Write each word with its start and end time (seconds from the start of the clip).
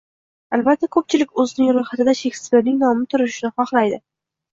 Albatta, 0.55 0.87
ko‘pchilik 0.95 1.35
o‘zining 1.43 1.69
ro‘yxatida 1.77 2.15
Shekspirning 2.21 2.79
nomi 2.85 3.05
turishini 3.13 3.53
xohlaydi. 3.61 4.01